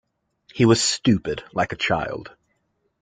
[0.51, 2.31] He was stupid like a child.